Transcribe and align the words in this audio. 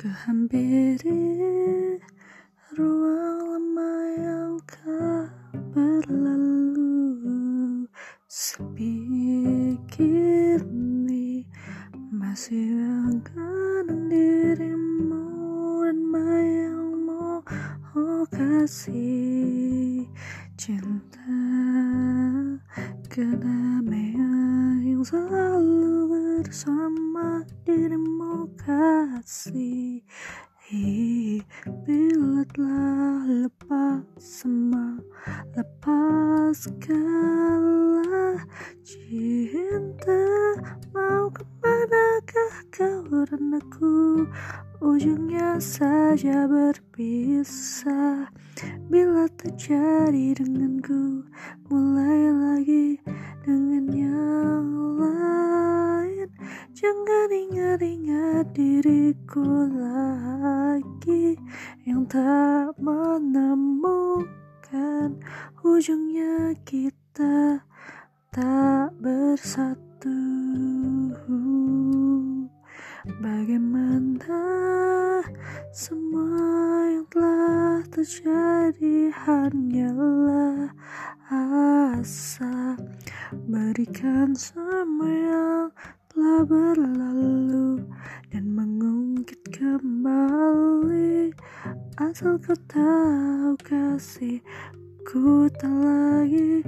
Kehampiri 0.00 1.20
ruang 2.72 3.36
lama 3.52 3.92
yang 4.16 4.56
kah 4.64 5.28
berlalu. 5.76 7.04
Sepi 8.24 8.96
kini 9.92 11.44
masih 12.08 12.72
mengenang 13.20 14.08
dirimu 14.08 15.84
dan 15.84 16.00
bayangmu. 16.08 17.44
Oh 17.92 18.24
kasih 18.32 20.08
cinta 20.56 21.28
kedamaian 23.12 24.80
yang 24.80 25.04
selalu 25.04 25.73
bersama 26.44 27.40
dirimu 27.64 28.52
kasih. 28.60 30.04
Bila 31.84 32.40
telah 32.56 33.28
lepas 33.28 34.00
semua 34.16 34.96
Lepaskanlah 35.52 36.74
cinta 38.80 40.24
Mau 40.90 41.28
ke 41.30 41.44
manakah 41.62 42.54
kau 42.72 43.22
dan 43.28 43.60
aku 43.60 44.26
Ujungnya 44.82 45.60
saja 45.62 46.48
berpisah. 46.50 48.32
Bila 48.90 49.28
terjadi 49.36 50.42
denganku 50.42 51.28
Mulai 51.68 52.34
lagi 52.34 52.98
dengan 53.46 53.84
yang 53.94 54.73
Jangan 56.84 57.32
ingat-ingat 57.32 58.52
diriku 58.52 59.72
lagi 59.72 61.32
Yang 61.88 62.12
tak 62.12 62.76
menemukan 62.76 64.36
Ujungnya 65.64 66.52
kita 66.68 67.64
tak 68.28 68.92
bersatu. 69.00 70.12
Bagaimana 73.16 74.44
semua 75.72 76.84
yang 76.92 77.08
telah 77.08 77.80
terjadi 77.88 79.08
hanyalah 79.24 80.68
asa 81.32 82.76
Berikan 83.48 84.36
semua 84.36 85.53
berlalu 86.44 87.80
dan 88.28 88.44
mengungkit 88.52 89.40
kembali. 89.48 91.32
Asal 91.96 92.36
kau 92.36 92.52
tahu 92.68 93.56
kasih 93.64 94.44
ku 95.08 95.48
tak 95.56 95.72
lagi 95.72 96.60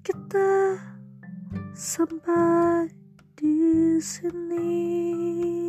kita 0.00 0.80
sampai 1.76 2.88
di 3.36 4.00
sini. 4.00 5.63